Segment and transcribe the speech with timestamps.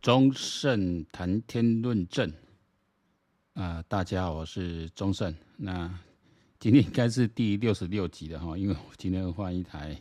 [0.00, 2.32] 忠胜谈天论证
[3.54, 5.34] 啊、大家好，我是忠胜。
[5.56, 5.92] 那
[6.60, 10.00] 今天应该是第六十六集了哈，因为我今天换一台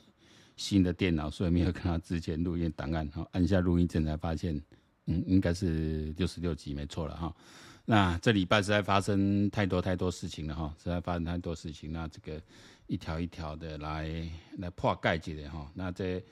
[0.56, 3.08] 新的电脑，所以没有看到之前录音档案。
[3.08, 4.62] 哈，按下录音键才发现，
[5.08, 7.36] 嗯，应该是六十六集，没错了哈。
[7.84, 12.40] 那这礼拜实在发生太多太多事情了哈，实在发生太多事情，那这个
[12.86, 14.30] 一条一条的来
[14.60, 15.72] 来破解一下哈。
[15.74, 16.24] 那这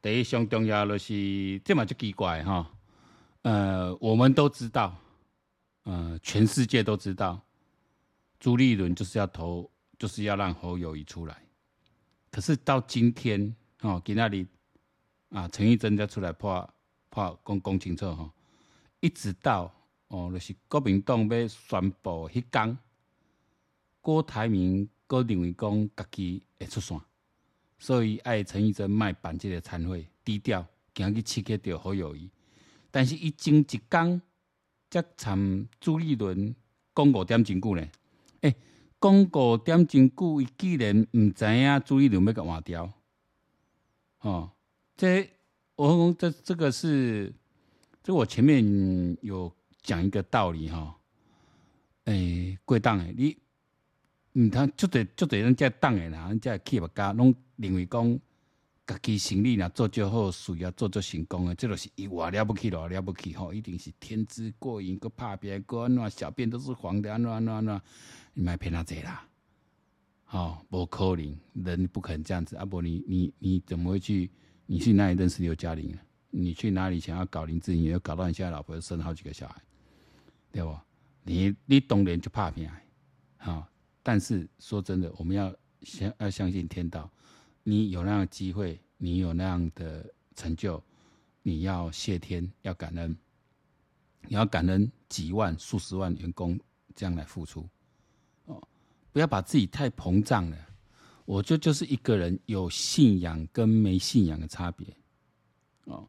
[0.00, 2.70] 第一上重要的是，这么就奇怪哈。
[3.44, 4.96] 呃，我们都知道，
[5.82, 7.38] 呃，全世界都知道，
[8.40, 11.42] 朱立伦就是要投，就是要让侯友谊出来。
[12.30, 14.46] 可是到今天，哦，给那里
[15.28, 16.74] 啊，陈玉珍再出来破
[17.10, 18.32] 破公公清楚哈，
[19.00, 19.70] 一直到
[20.08, 22.78] 哦，就是国民党要宣布迄天，
[24.00, 26.98] 郭台铭阁认为讲家己会出线，
[27.78, 32.30] 所以爱陈玉珍卖办这个餐会低调，今日刺激到侯友谊。
[32.94, 34.22] 但是，伊前一工
[34.88, 36.54] 才参朱立伦
[36.94, 37.82] 讲五点真久呢？
[38.42, 38.56] 诶、欸，
[39.00, 42.88] 讲五点真久，伊既然毋知影朱立伦要甲换掉，
[44.20, 44.48] 哦，
[44.96, 45.28] 这
[45.74, 47.34] 我讲这这个是，
[48.00, 50.96] 这我前面有讲一个道理哈。
[52.04, 53.12] 诶、欸，贵党诶，
[54.32, 58.20] 你毋通就得就得人家党诶啦，人家企业家拢认为讲。
[58.86, 67.80] 家己生意若做就好，事业做做成功诶，这就是伊偌了不起，咯了不起吼，一定是天资过人，搁拍拼，搁安怎小便都是黄的，安怎安怎安怎，
[68.34, 69.26] 你莫骗他这啦，
[70.24, 72.56] 吼，无可能，人不可能这样子。
[72.56, 74.30] 阿、啊、伯，你你你怎么会去？
[74.66, 75.96] 你去哪里认识刘嘉玲？
[76.30, 77.84] 你去哪里想要搞林志颖？
[77.84, 79.62] 又搞到你现在老婆生好几个小孩，
[80.50, 80.76] 对不？
[81.22, 82.68] 你你当然就拍拼，
[83.36, 83.66] 好，
[84.02, 87.10] 但是说真的，我们要相要相信天道。
[87.66, 90.80] 你有那样的机会，你有那样的成就，
[91.42, 93.16] 你要谢天，要感恩，
[94.28, 96.60] 你要感恩几万、数十万员工
[96.94, 97.66] 这样来付出，
[98.44, 98.62] 哦，
[99.12, 100.56] 不要把自己太膨胀了。
[101.24, 104.86] 我就就是一个人有信仰跟没信仰的差别，
[105.84, 106.06] 哦，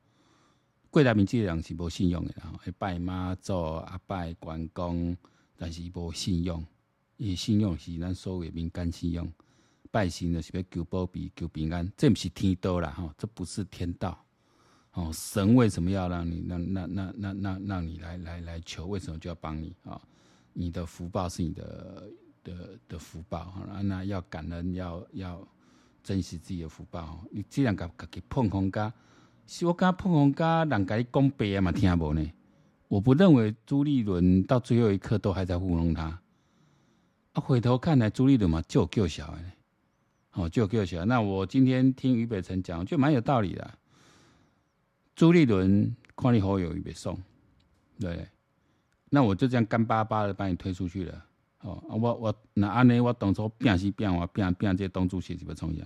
[0.92, 5.16] 贵台铭这人是无信用的，然后拜妈祖啊拜关公，
[5.56, 6.66] 但是无信用，
[7.16, 9.32] 伊信用是咱所谓民间信用。
[9.96, 14.26] 拜神的是要求保庇、求平安，这不是天道啦，哈，这不是天道，
[14.92, 18.88] 哦，神为什么要让你、让、那、那、那、那、让你来、来、来求？
[18.88, 20.02] 为什么就要帮你啊？
[20.52, 22.12] 你的福报是你的
[22.44, 25.48] 的的福报，哈，那要感恩，要要
[26.04, 27.24] 珍惜自己的福报。
[27.32, 28.92] 你既然甲家己碰红家，
[29.48, 32.30] 是我甲碰红家，人家讲白啊嘛，听无呢？
[32.90, 36.20] 我不认为朱立伦到最后一刻都还在糊弄他。
[37.32, 39.55] 啊，回头看来，朱立伦嘛就够小孩。
[40.36, 41.02] 哦，就给我写。
[41.06, 43.74] 那我今天听俞北辰讲，就蛮有道理的。
[45.16, 47.18] 朱立伦看你侯友宜被送，
[47.98, 48.28] 对，
[49.10, 51.26] 那我就这样干巴巴的把你推出去了。
[51.62, 55.86] 哦，我我那安尼，我当初变是变，我变变这党主席是不重要。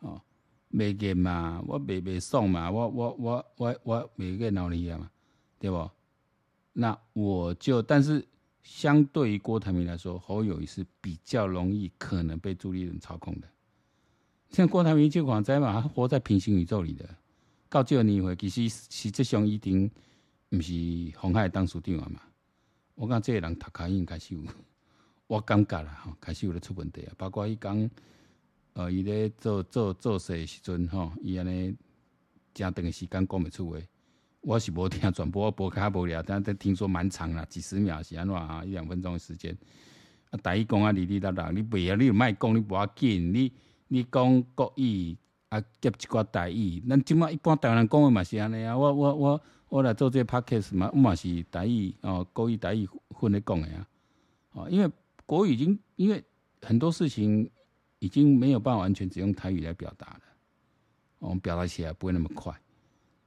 [0.00, 0.20] 哦，
[0.68, 5.10] 没给嘛，我没没送嘛，我我我我我没给闹你嘛，
[5.58, 5.90] 对不？
[6.74, 8.22] 那我就，但是。
[8.66, 13.46] 相对于郭台铭来说，侯友谊是比较容易可能被朱立伦操控的。
[14.50, 17.08] 像郭台铭就广在嘛，他活在平行宇宙里的。
[17.68, 19.88] 到这个年会，其实实质上一定
[20.48, 20.72] 不是
[21.16, 22.20] 鸿海当属定了嘛。
[22.96, 24.42] 我讲这个人读卡应开始有，
[25.28, 27.14] 我感觉啦，哈，开始有咧出问题啊。
[27.16, 27.90] 包括伊讲，
[28.72, 31.74] 呃，伊咧做做做事的时阵，吼，伊安尼
[32.52, 33.78] 正长的时间讲不出话。
[34.46, 38.64] 我是无听转播，播卡无聊，但但听说蛮长啦，几十秒是安怎啊？
[38.64, 39.52] 一两分钟的时间。
[40.30, 43.52] 啊，台语讲啊，哩哩啦啦，你袂啊，你莫讲，你无要紧，你
[43.88, 45.16] 你讲国语
[45.48, 46.80] 啊，夹一寡台语。
[46.88, 48.78] 咱即马一般台湾人讲的嘛是安尼啊。
[48.78, 53.88] 我我我我来做这个 podcast 嘛，我嘛是台语哦，国语台语混咧讲的啊。
[54.52, 54.88] 哦，因为
[55.26, 56.22] 国语已经因为
[56.62, 57.50] 很多事情
[57.98, 60.20] 已经没有办法完全只用台语来表达了，
[61.18, 62.56] 我们表达起来不会那么快。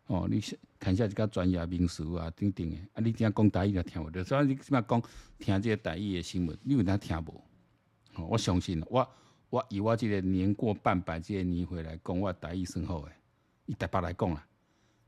[0.09, 0.42] 哦，你
[0.80, 5.00] 看一下这个专业名词啊，等等的啊，你听讲台语也听不到，所以你起码讲
[5.38, 7.40] 听这个台语的新闻，你有哪听无？
[8.16, 9.08] 哦，我相信我
[9.52, 13.11] 我以我这个年过半百这个年岁来讲，我台语算好诶。
[13.67, 14.47] 以台北来讲啦，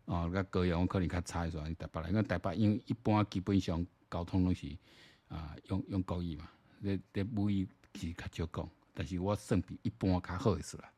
[0.05, 4.67] 哦，个高雄可能较差一点，以台北来，因为台北因为一般基本上交通拢是
[5.29, 6.47] 啊用用国语嘛，
[6.83, 10.91] 这这母语是较少讲，但是我算比一般较好意思啦。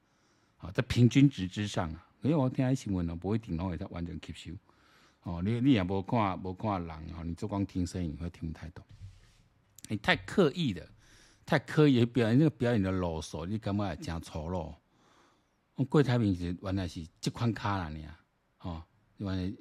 [0.58, 2.06] 啊，在平均值之上啊。
[2.24, 4.58] 因为我听新闻哦，不会听拢会完全吸收。
[5.24, 8.84] 哦，你你也无看无看人哦，你就光听声音会听不太懂。
[9.90, 10.88] 你太刻意的，
[11.46, 14.74] 太刻意的表演，那个表演的啰嗦，你感觉也真粗鲁。
[15.76, 18.20] 我郭台铭是原来是这款卡啦，你啊，
[18.60, 18.84] 哦，
[19.18, 19.54] 原来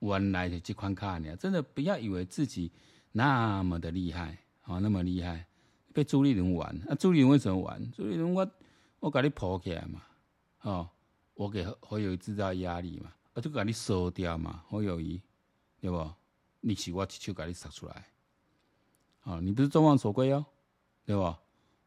[0.00, 2.72] 原来的这款卡呢，真的不要以为自己
[3.12, 5.46] 那么的厉害，哦，那么厉害，
[5.92, 6.74] 被朱立伦玩。
[6.88, 7.90] 啊、朱立伦为什么玩？
[7.92, 8.50] 朱立伦我
[8.98, 10.02] 我给你抱起来嘛，
[10.62, 10.90] 哦，
[11.40, 15.18] 我给侯友宜制造压力嘛，啊就给你收掉嘛，侯友宜，
[15.80, 16.12] 对不？
[16.60, 18.08] 你是我一手给你杀出来，
[19.22, 20.44] 哦，你不是众望所归哦，
[21.06, 21.34] 对不？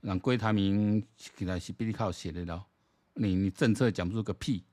[0.02, 1.06] 让郭台铭
[1.38, 2.66] 给他是比你靠写的咯，
[3.14, 4.64] 你你政策讲不出个屁，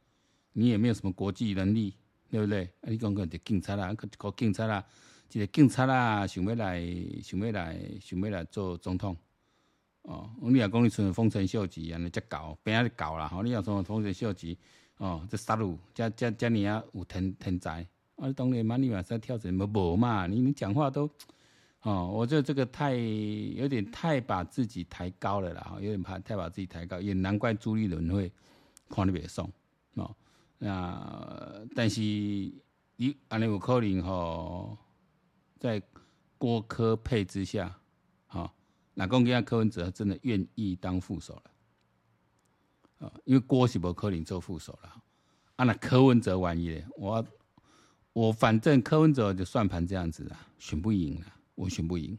[0.55, 1.95] 你也没有什么国际能力，
[2.31, 2.65] 对不对？
[2.81, 4.83] 啊、你讲个就警察啦，个警察啦，
[5.31, 6.83] 一个警察啦，想要来
[7.23, 9.15] 想要来想要来做总统，
[10.03, 14.59] 哦，你若讲你像丰臣秀吉安尼才搞，变啊搞啦，吼，你若说丰臣秀吉，
[14.97, 17.87] 哦，这杀戮，这这这你啊有天天才。
[18.17, 20.27] 啊，当然嘛，你马上跳怎么无嘛？
[20.27, 21.09] 你你讲话都，
[21.83, 28.31] 哦，我觉得这个太有点太把自己抬高了啦，有点怕太把自己抬高，也难怪朱立伦会
[28.91, 29.51] 看你别送
[29.95, 30.15] 哦。
[30.59, 34.77] 那但是你安尼有可能吼，
[35.59, 35.81] 在
[36.37, 37.75] 郭柯配之下，
[38.27, 38.53] 哈，
[38.95, 45.03] 那公家柯文哲真的愿意当副手了，啊，因为郭是无柯林做副手了，
[45.57, 47.27] 啊，那柯文哲玩一咧，我。
[48.13, 52.19] 我反正柯文哲就算盘这样子啊，选不赢了，我选不赢。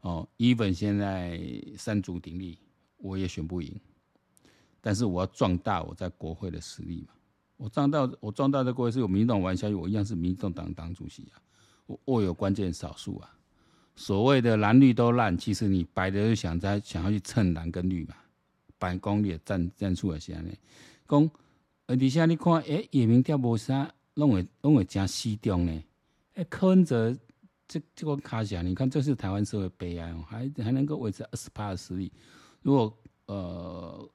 [0.00, 1.40] 哦，even 现在
[1.76, 2.56] 三足鼎立，
[2.96, 3.80] 我也选不赢。
[4.80, 7.14] 但是我要壮大我在国会的实力嘛。
[7.56, 11.42] 我壮大，我壮大的国会是有民进党玩下去，我一样是民进党党主席啊。
[11.86, 13.36] 我握有关键少数啊。
[13.96, 18.14] 所谓的蓝绿都烂，其实你白的就想在想要去蹭蓝跟绿嘛。
[18.78, 20.52] 白公你也站站出来先呢。
[21.08, 21.30] 讲，
[21.86, 23.92] 而底下你看，哎，野明调无啥。
[24.14, 25.84] 拢会拢会真西重呢？
[26.36, 27.14] 哎，柯文哲
[27.68, 32.10] 这这个卡下，你看这是台湾社会悲哀哦，还还能够维持二十趴的实力。
[32.62, 34.10] 如果呃，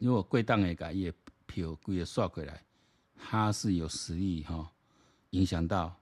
[0.00, 1.12] 如果贵党的改业
[1.46, 2.60] 票规个刷回来，
[3.16, 4.68] 他是有实力哈、
[5.30, 5.94] 影响到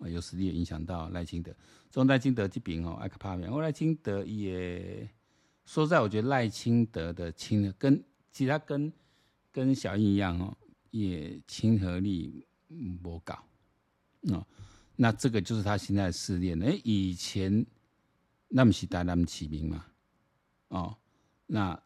[0.00, 1.54] 有实力影响到赖清德。
[1.90, 5.08] 中赖清德这边哦，爱克帕面，我赖清德也
[5.66, 8.02] 说在，我觉得赖清德的亲跟
[8.32, 8.92] 其他跟
[9.52, 10.56] 跟小英一样哦。
[10.90, 12.46] 也亲和力
[13.02, 13.38] 不高，
[14.30, 14.44] 哦，
[14.96, 16.58] 那这个就是他现在的试炼。
[16.62, 17.64] 哎，以前
[18.48, 19.84] 那么是大那么起名嘛，
[20.68, 20.96] 哦，
[21.46, 21.78] 那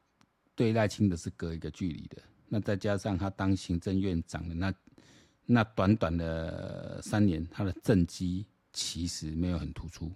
[0.54, 2.22] 对赖清德是隔一个距离的。
[2.46, 4.72] 那再加上他当行政院长的那
[5.46, 10.10] 那短短的三年，他的政绩其实没有很突出，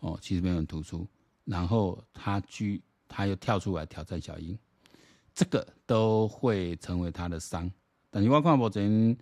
[0.00, 1.06] 哦，其实没有很突出。
[1.44, 4.58] 然后他居他又跳出来挑战小英。
[5.34, 7.72] 这个都会成为他的伤，
[8.10, 9.16] 但是我看目前，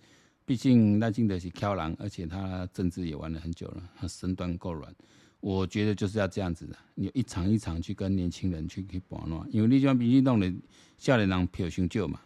[0.44, 4.93] 毕竟赖清德是挑人，而且他政治也玩了很久了，他身段够软。
[5.38, 10.52] 我觉得就是要这样子的，你一场一场去跟年轻人去去玩弄，因为你像民进党的
[10.99, 12.20] 少年人票太少嘛，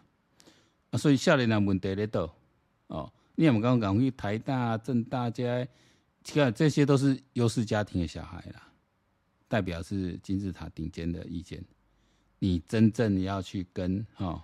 [0.89, 2.35] 啊，所以少年人问题在倒
[2.87, 3.13] 哦。
[3.35, 5.43] 你有没有刚刚讲去台大、政大这
[6.23, 8.71] 些，这些都是优势家庭的小孩啦，
[9.47, 11.63] 代表是金字塔顶尖的意见。
[12.39, 14.43] 你真正要去跟哈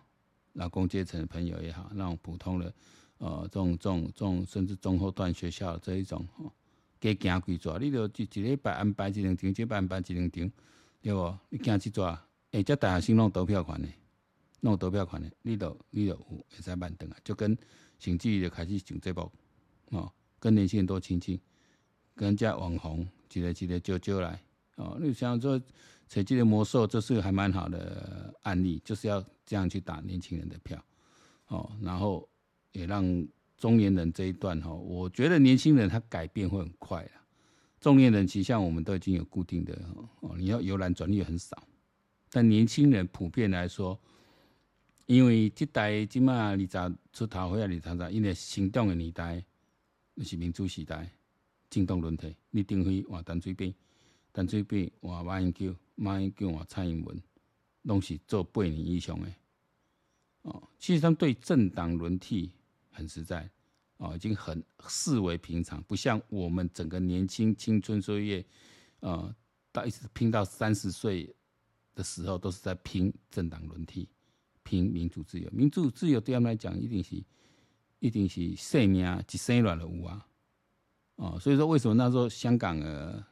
[0.53, 2.73] 劳工阶层的朋友也好，那种普通的
[3.17, 6.51] 呃这种这种这种甚至中后段学校这一种哦，
[6.99, 10.51] 给行几座，你就一一礼拜安排一两场，一礼拜安排一两场，
[11.01, 11.37] 对不？
[11.49, 12.17] 你行几座？
[12.51, 13.87] 哎，这大学生弄投票权的，
[14.61, 17.55] 弄投票款的，你都你都有会使慢等啊，就跟
[17.99, 19.31] 新纪就开始上节目
[19.89, 21.37] 哦，跟年轻人多亲近，
[22.15, 24.41] 跟人家网红一个一个揪揪来
[24.77, 25.61] 哦，你想说。
[26.13, 30.77] 谁记得魔兽，这是还蛮好的案例，就是要这样去打年轻人的票，
[31.47, 32.27] 哦，然后
[32.73, 33.01] 也让
[33.57, 37.23] 中年人这一段哈，我觉得年轻人他改变会很快啊。
[37.79, 39.73] 中年人其实像我们都已经有固定的
[40.19, 41.57] 哦，你要由蓝转绿很少，
[42.29, 43.97] 但年轻人普遍来说，
[45.11, 49.43] 因为这代起码二十出头或者二十，因为行动的年代
[50.23, 51.11] 是民主时代，
[51.69, 53.73] 进动轮替，你定会换单水扁，
[54.31, 55.75] 单水扁换马英九。
[55.95, 57.21] 马英九啊，蔡英文，
[57.81, 59.29] 拢是做八年以上的
[60.43, 60.63] 哦。
[60.79, 62.49] 其实他们对政党轮替
[62.89, 63.49] 很实在
[63.97, 68.45] 哦，已经很视为平常，不像我们整个年轻青春岁月，
[69.01, 69.35] 呃，
[69.73, 71.35] 到一直拼到三十岁
[71.93, 74.07] 的时候，都是在拼政党轮替，
[74.63, 75.49] 拼民主自由。
[75.51, 77.23] 民主自由对他们来讲，一定是
[77.99, 80.27] 一定是生命一生乱的有啊。
[81.15, 83.23] 哦，所以说为什么那时候香港的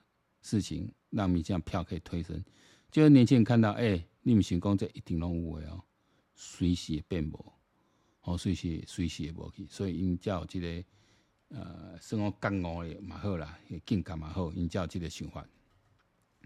[0.41, 2.43] 事情让民进票可以推升？
[2.91, 5.83] 就是年轻人看到，哎、欸，你们成功这一定拢有诶哦，
[6.36, 7.53] 随时会变无，
[8.21, 10.83] 哦，随时随时会无去，所以因叫这个
[11.50, 15.41] 呃，生活感悟的嘛好啦，也更加嘛好，因才有这个想法。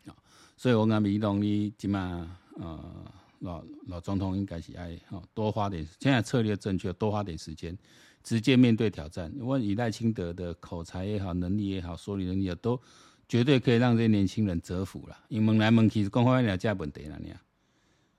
[0.06, 0.16] 啊，
[0.56, 3.13] 所以我讲民党你即马呃，
[3.44, 7.78] 老老总统应该是爱吼多花点，现在策略正确，多花点时间，
[8.24, 9.30] 直接面对挑战。
[9.36, 12.80] 因为以赖清德的口才也好，能力也好，说理能力也都
[13.28, 15.26] 绝对可以让这些年轻人折服了。
[15.28, 17.34] 因问来问去，讲话两家问题了，你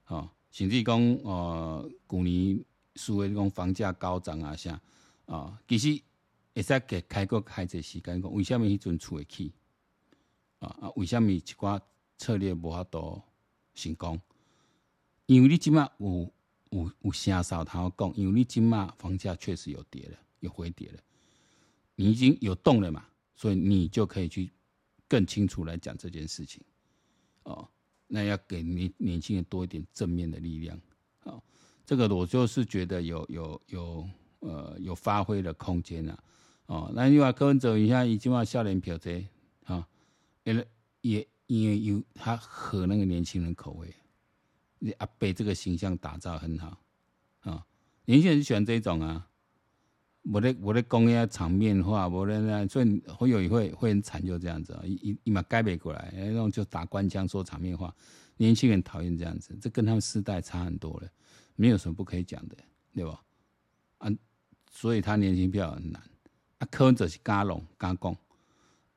[0.04, 2.62] 啊，甚至讲呃，去年
[2.94, 4.78] 说的讲房价高涨啊，啥
[5.24, 5.98] 啊，其实
[6.54, 9.50] 会使给开个开这时间讲，为什么迄阵出得去？
[10.58, 11.80] 啊啊，为什么一寡
[12.18, 13.22] 策略无法度
[13.74, 14.20] 成功？
[15.26, 16.32] 因为你即马有
[16.70, 20.98] 有有声哨通讲，因为你即马房价确实有跌了，有回跌了，
[21.94, 23.04] 你已经有动了嘛，
[23.34, 24.50] 所以你就可以去
[25.08, 26.62] 更清楚来讲这件事情。
[27.44, 27.66] 哦，
[28.06, 30.78] 那要给年年轻人多一点正面的力量。
[31.22, 31.42] 哦，
[31.86, 34.08] 这个我就是觉得有有有
[34.40, 36.24] 呃有发挥的空间了。
[36.66, 39.24] 哦，那另外柯文哲一下已经把笑脸表这
[39.64, 39.86] 啊，
[40.42, 40.66] 也
[41.02, 43.94] 也因为有他合那个年轻人口味。
[44.84, 46.78] 你阿伯这个形象打造很好
[47.40, 47.64] 啊、
[48.04, 49.26] 年轻人喜欢这种啊。
[50.30, 57.94] 我的我的工业场面化，我的那所以会有一会会很惨，就这样子啊，一一马改不过来，那种就打官腔说场面话，
[58.36, 61.08] 年轻人讨厌这样子，这跟他们世代差很多了，
[61.56, 62.56] 没有什么不可以讲的，
[62.94, 63.22] 对吧？
[63.98, 64.10] 啊，
[64.70, 66.02] 所以他年轻票很难。
[66.58, 68.16] 啊，柯文哲是加拢加讲，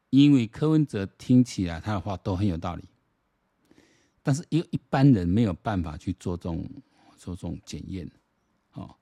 [0.09, 2.83] 因为柯文哲听起来他的话都很有道理。
[4.27, 6.69] 但是，一一般人没有办法去做这种
[7.15, 8.11] 做这种检验，
[8.73, 8.93] 哦，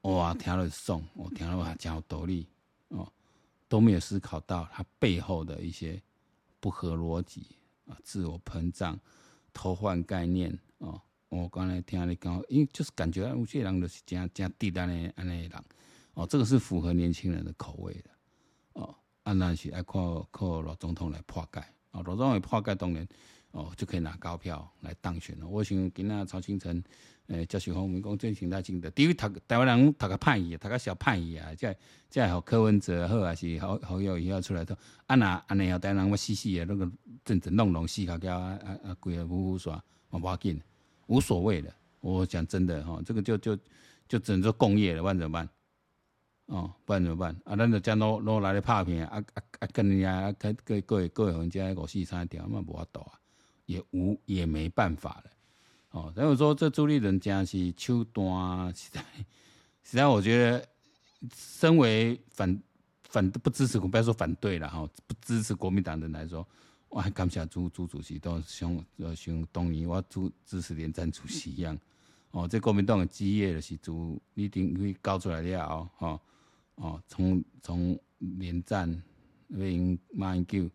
[0.00, 2.48] 哇，听了送，我听了话讲道理，
[2.88, 3.06] 哦，
[3.68, 6.00] 都没有思考到他背后的一些
[6.58, 7.48] 不合逻辑
[7.86, 8.98] 啊，自我膨胀、
[9.52, 10.98] 偷换概念，哦，
[11.28, 15.64] 我刚才听你讲，因为就是感觉有些人就是这样这样低端的安内人，
[16.14, 18.10] 哦，这个是符合年轻人的口味的，
[18.72, 21.60] 哦，啊，那是爱靠靠老总统来破解，
[21.90, 23.06] 啊，老总统破解当然。
[23.52, 25.46] 哦，就可以拿高票来当选了。
[25.46, 26.82] 我想今仔曹清晨，
[27.26, 31.76] 诶，教授方面讲最近大清的，第一，读台湾人读个叛逆，读个小叛逆啊，再
[32.08, 34.74] 再好柯文哲好还是好好友也要出来都，
[35.06, 36.90] 啊那啊那要台湾人要死死的那个
[37.24, 40.60] 阵阵弄弄死，搞搞啊啊啊，鬼啊呼呼耍，我不要紧，
[41.06, 41.72] 无所谓的。
[42.00, 43.56] 我讲真的哈，这个就就
[44.08, 45.48] 就只能做工业了，不然怎么办？
[46.46, 47.36] 哦，不然怎么办？
[47.44, 53.20] 啊，咱就将攞攞来的拍片啊啊啊，跟人家啊各各各各位人家五四三条，嘛无法度啊。
[53.66, 55.30] 也无也没办法了，
[55.90, 59.00] 哦，所以说这朱立伦真是手段，实在
[59.82, 60.66] 实在，我觉得
[61.34, 62.62] 身为反
[63.08, 66.46] 反不支持，不要说反对了哈，不支持国民党的人来说，
[66.88, 71.78] 我还感谢朱朱主席都像呃像当年我支支持连战主席一样，
[72.32, 76.20] 哦，这国民党的基业的是朱一定会搞出来了哦，
[76.74, 79.02] 哦，从从连战
[79.48, 80.68] 为赢马英九。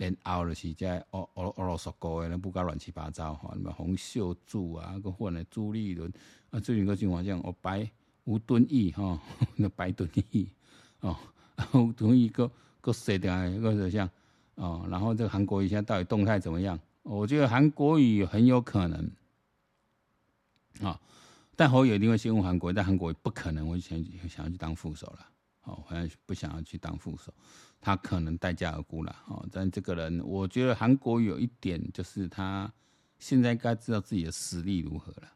[0.00, 6.10] 连后就是在俄俄俄罗斯国的，那不搞乱七八糟哈，什么洪秀柱啊，个换的朱立伦
[6.48, 7.86] 啊，最近个情况讲，我白
[8.24, 9.20] 吴敦义哈，
[9.56, 10.48] 那白敦义
[11.00, 11.14] 哦，
[11.74, 14.08] 吴敦义个个谁的个个像
[14.54, 16.80] 哦，然后这个韩国瑜现在到底动态怎么样？
[17.02, 19.10] 我觉得韩国瑜很有可能
[20.80, 20.98] 啊、
[21.56, 25.26] 但侯友一定会先问韩国瑜，但韩国瑜不可能会想想要去当副手了，
[25.70, 27.32] 哦，好像不想要去当副手。
[27.80, 32.70] 他可能待价而沽了哦，但这个人，我觉得韩国有一点就是他
[33.18, 35.32] 现在该知道自己的实力如何了，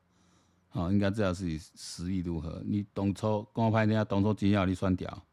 [0.72, 2.62] 哦，应该知道自己实力如何。
[2.66, 5.26] 你董超跟我拍人家当初只要你算掉，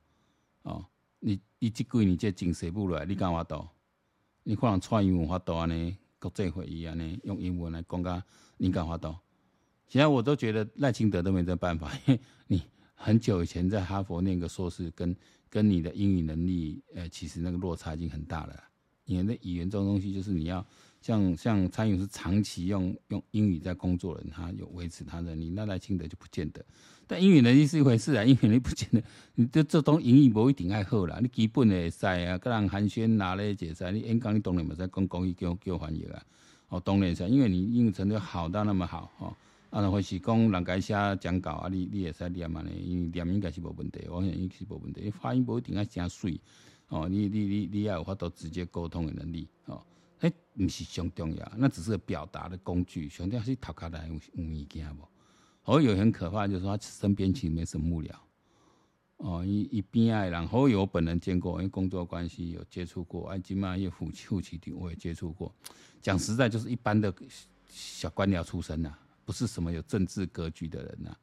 [0.62, 0.86] 哦，
[1.20, 3.68] 你你这几年这经济不来，你干嘛都？
[4.44, 8.24] 你可能穿英文发到安尼，国际会议安尼用英文来讲个，
[8.56, 9.14] 你干嘛都？
[9.90, 12.64] 现在我都觉得赖清德都没这办法，因为你
[13.02, 15.16] 很久以前在哈佛念个硕士跟。
[15.54, 18.56] 跟你的英语能力，呃，其实那个落差已经很大了。
[19.04, 20.66] 因为那语言这种东西，就是你要
[21.02, 26.66] 像像参与是长期用用英语在工作的人，他有维持他的，你那来清德就不见得。
[27.06, 29.04] 但英语能力是一回事啊，英语能力不见得，
[29.36, 31.20] 你这这东英语不一定爱好啦。
[31.22, 36.24] 你基本的赛啊，跟人寒暄哪咧解释，你演讲你当然嘛在讲国语叫叫翻译啊。
[36.70, 39.36] 哦，当然是，因为你英语程度好到那么好，哦。
[39.72, 42.70] 啊，或是讲人家写讲稿啊，你你会使念嘛呢？
[42.72, 45.10] 因为念应该是无问题，我想应该是无问题。
[45.10, 46.40] 发音不一定要真水
[46.90, 49.82] 哦，你你你你要有法度直接沟通的能力哦。
[50.20, 53.08] 哎，不是上重要，那只是表达的工具。
[53.08, 55.08] 上重要是头壳内有有物件无？
[55.64, 58.12] 好友很可怕，就是说他身边其实没什么幕僚
[59.18, 59.46] 哦。
[59.46, 63.30] 一一边爱人，好友本人见过，因为工作关系有接触过。
[63.30, 65.50] 哎，金马也夫妻夫妻的我也接触过。
[66.02, 67.14] 讲实在，就是一般的
[67.70, 69.00] 小官僚出身呐、啊。
[69.26, 71.18] 不是什么有政治格局的人呐、啊，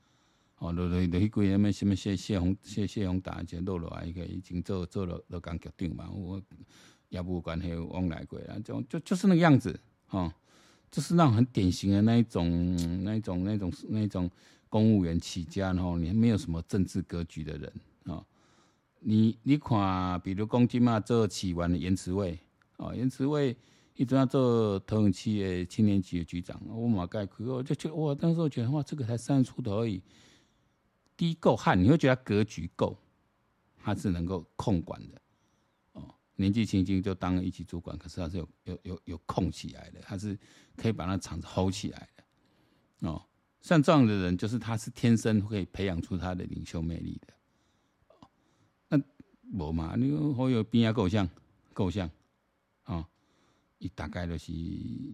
[0.59, 6.41] 哦，落落落去归他们什么谢谢鸿谢谢鸿达，就落落来一个已经做做了都刚决定嘛，我
[7.09, 9.79] 也无关系往来过啦，就就就是那个样子，
[10.11, 10.33] 哦，
[10.91, 14.31] 就是那种很典型的那一种、那一种、那种、那种
[14.69, 17.73] 公务员起家，然后你没有什么政治格局的人
[18.05, 18.25] 啊。
[19.01, 22.37] 你你看，比如公鸡嘛做起完的颜慈卫
[22.79, 23.57] 啊，颜慈卫
[23.99, 30.01] 一直要做投影区的青年局的局长，我马盖去，我就觉得哇，当时我觉得哇，这个才三十出头而已，
[31.17, 32.97] 第一够汉，你会觉得他格局够，
[33.77, 35.21] 他是能够控管的
[35.95, 36.15] 哦。
[36.37, 40.39] 年纪轻轻就当了一级主管，可是他是有有有有控起来的，他是
[40.77, 43.09] 可以把那场子 hold 起来的。
[43.09, 43.21] 哦，
[43.61, 47.35] 像这样的人，就是他是天生可以培养出他的领袖魅力的。
[48.21, 48.29] 哦
[48.91, 49.01] 那
[49.53, 51.29] 无嘛，你好有边啊够像
[51.73, 52.09] 够像，
[53.79, 54.53] 一大概都是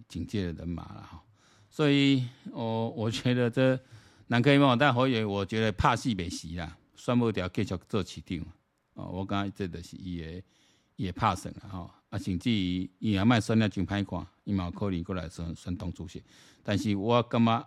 [0.09, 1.23] 警戒的人马了哈。
[1.71, 3.78] 所以，我我觉得这
[4.26, 8.44] 难可以嘛，但好有我觉得怕死没死啦，算不掉继续做市长。
[8.94, 10.42] 哦，我刚才这的是伊个。
[10.97, 16.23] 也怕省了哈，啊，甚至于伊也卖选了真歹看，伊嘛可能过来选选党主席。
[16.62, 17.66] 但是我感觉，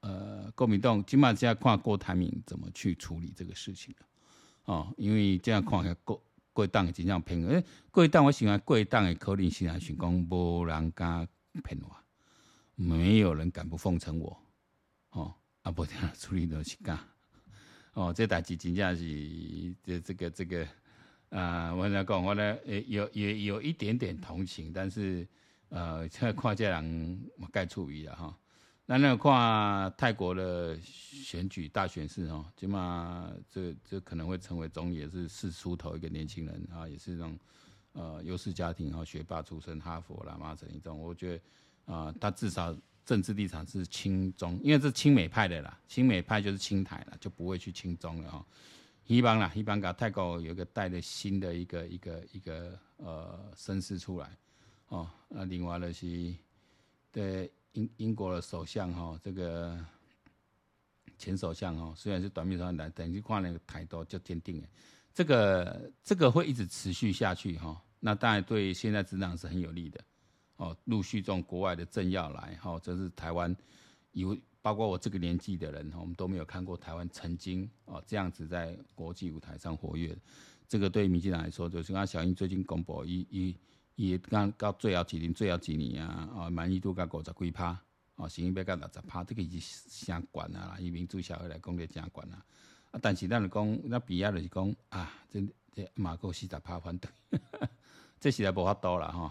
[0.00, 3.94] 呃，国民党起码要看郭台铭怎么去处理这个事情
[4.64, 6.18] 哦，因为这样看下国
[6.52, 11.26] 国党真正偏，诶，国党我喜欢国党的可能性啊是讲无人敢
[11.64, 11.96] 骗我，
[12.74, 14.38] 没有人敢不奉承我，
[15.10, 16.98] 哦，啊，不这样处理都是干，
[17.94, 20.66] 哦，这代志真正是这这个这个。
[21.30, 25.26] 啊、呃，我来讲，我呢也有也有一点点同情，但是
[25.70, 28.38] 呃，现 在看这人我该处理了哈。
[28.84, 37.38] 那那看泰国的选举大选是哦，起码这这可能会成为总理，也是四出头一个年轻人啊，也是那种
[37.92, 41.42] 呃优势家庭哈，学霸出身，哈佛啦、麻省一种，我觉得
[41.94, 48.44] 啊、他至少政治立场是亲中，因为是亲美派的啦，亲美派就是亲台了，就不会去亲中了哈。
[49.04, 54.30] 希望啦，希望搞泰国有一个带的新的一个一个一个呃声势出来
[54.88, 55.08] 哦。
[55.28, 56.34] 那另外的是
[57.10, 59.78] 对英英国的首相哈，这个
[61.18, 64.68] 前首相哈，虽然是短命首相来，等于看那个态度就坚定了。
[65.14, 67.80] 这个这个会一直持续下去哈。
[68.00, 70.00] 那当然对现在执政是很有利的
[70.56, 70.76] 哦。
[70.84, 73.54] 陆续这种国外的政要来哈，这是台湾
[74.12, 74.36] 有。
[74.64, 80.16] 包括我这个年纪的人，我们都没有看过台湾曾经哦这样子在国际舞台上活跃。
[80.68, 83.56] 这个对民进党来说，就是像小英最近公布，伊伊
[83.96, 87.78] 伊刚到最后一年，最后一年啊，哦满意度甲五十几趴，
[88.16, 92.44] 哦，甚至要甲六十趴，这个已经相关啊，以民主社会来讲，就相悬啊。
[92.90, 95.40] 啊，但是咱来讲，咱比亚就是讲啊，这
[95.72, 97.10] 这马够四十趴反对，
[98.18, 99.30] 这实在无法度啦吼。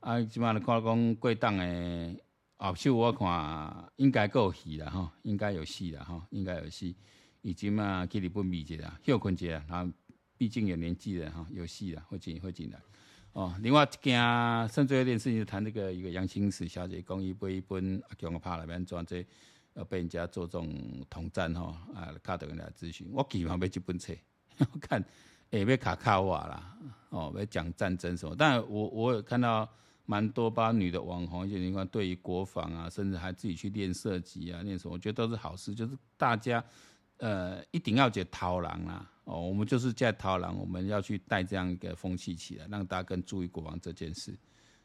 [0.00, 2.22] 啊，起码来看讲贵党诶。
[2.58, 6.96] 后手我看应该够戏啦吼，应该有戏啦吼，应该有戏。
[7.42, 9.92] 已经嘛去日本秘籍了，休困一下，然后
[10.38, 12.80] 毕竟有年纪了哈，有戏了，会进会进来。
[13.36, 14.18] 哦，另外一件
[14.70, 19.22] 甚至有点事情，谈那个一个杨清史小姐，讲伊背一本阿强个拍来边做这，
[19.74, 24.14] 呃被人家做这种统战吼，啊，卡德人来咨询，我基本上买这本册，
[24.58, 25.04] 我看
[25.50, 26.78] 诶要卡卡瓦啦，
[27.10, 29.68] 哦，要讲战争什么，但我我有看到。
[30.08, 35.74] 蛮多吧，女的网红，一些情况对于国防啊，甚至还自己去练射击啊，练什么，我觉得都是好事。
[35.74, 36.64] 就是大家，
[37.16, 44.36] 呃，一定要解逃狼啊，哦，我们就是在逃狼，我们要去带这样一个风气起来，让大家更注意国王这件事。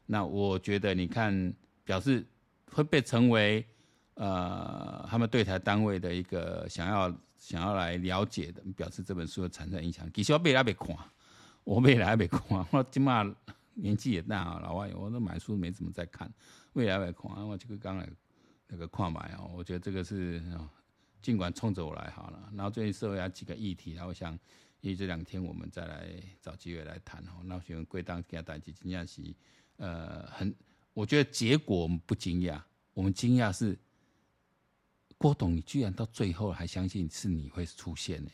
[0.06, 2.26] 那我觉得，你看，表示
[2.72, 3.66] 会被成为
[4.16, 10.08] 呃他们对台单位的一个想要想要来了解的，表示这本书的产生影响。
[10.14, 10.96] 其实我未来没看，
[11.64, 13.34] 我未来没看，我起码。
[13.74, 16.30] 年纪也大啊，老外，我都买书没怎么在看，
[16.74, 18.08] 未来来看，我这个刚来
[18.68, 20.44] 那个矿买哦，我觉得这个是
[21.22, 22.52] 尽管冲着我来好了。
[22.56, 24.34] 然后最近社会有几个议题，然后我想，
[24.82, 26.08] 因为这两天我们再来
[26.42, 27.42] 找机会来谈哦。
[27.44, 29.22] 那我想贵党给他带去惊讶是，
[29.78, 30.54] 呃，很，
[30.94, 32.62] 我觉得结果我们不惊讶，
[32.94, 33.78] 我们惊讶是
[35.18, 38.32] 郭董，你居然到最后还相信是你会出现呢？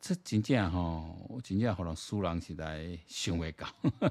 [0.00, 3.66] 这真正吼，我真正可能输人是在想未到，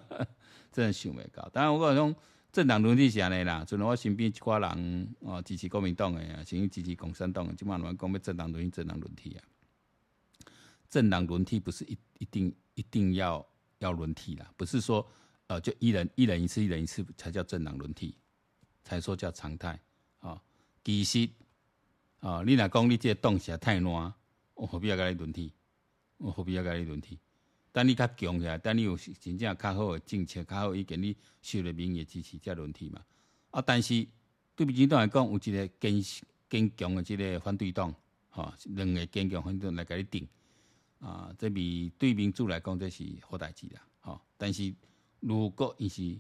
[0.70, 1.48] 真的想未到。
[1.50, 2.16] 当然，我讲
[2.58, 9.44] 政党轮替是安尼啦，就我身边一挂人哦，支持国民党诶啊，甚至支持共产党的，基本上讲要政党轮替，政党轮替啊。
[10.90, 15.08] 政党轮替不是一一定一定要要轮替啦，不是说
[15.46, 18.18] 呃就一人一人一次，一人一次才叫政党轮替，
[18.84, 19.80] 才说叫常态
[20.18, 20.42] 啊。
[20.84, 21.30] 其实
[22.22, 24.14] 啊，你若讲你这个党是太烂，
[24.56, 25.54] 我何必要跟你轮替？
[26.18, 27.20] 我何必要跟你轮替？
[27.72, 33.04] 等你较强起来，等你有真正较好诶政策，较好意见，你受了民意支持才轮替嘛。
[33.52, 34.08] 啊，但是
[34.56, 36.02] 对民进党来讲，有一个坚
[36.50, 37.94] 坚强诶，即个反对党，
[38.30, 40.28] 吼，两个坚强反对党来给你顶。
[41.00, 43.82] 啊，这比对民主来讲，这是好代志啦。
[44.02, 44.74] 吼，但是
[45.20, 46.18] 如果伊是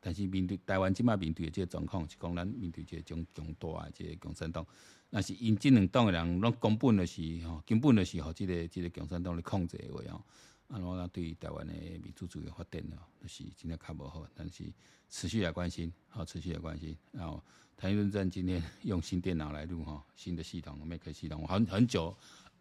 [0.00, 4.66] 但是面对台湾即马面对诶即个状况，是讲咱面对即个强强大诶即个共产党，
[5.10, 10.24] 那是因这两党诶人拢根本的是吼，根本的是吼，这个即个共产党咧控制诶话吼
[10.68, 14.64] 哦，啊，我对台湾的民主主义发展哦，就是真的较无好，但是
[15.08, 16.96] 持续来关心，好，持续来关心。
[17.12, 17.42] 然后
[17.76, 22.16] 谈天论政今天用新电脑来录哈，新的系统 Mac 系统，我很很久，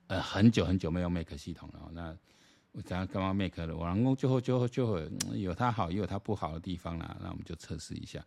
[0.07, 2.17] 呃，很久很久没有 Mac 系统了，那。
[2.77, 3.73] 我讲干嘛 Mac 的？
[3.73, 7.15] 我然后最后就就会有它好，也有它不好的地方啦。
[7.21, 8.21] 那我们就测试一下。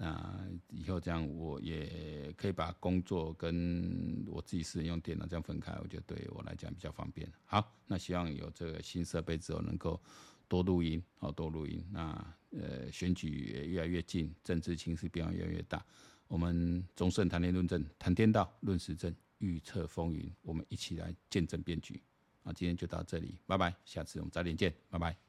[0.00, 7.28] 那以后这样我也可以把工作跟我自己私人用电脑这样分开，我觉得对我来讲比较方便。
[7.44, 10.00] 好，那希望有这个新设备之后能够
[10.46, 11.84] 多录音，好多录音。
[11.90, 15.84] 那呃选举也越来越近，政治情势变化越来越大。
[16.28, 22.00] 我们忠胜谈天论政，谈天道论时政，预测风云，我们一起来见证变局。
[22.44, 25.27] 那今天就到这里，拜拜，下次我们早点见，拜拜。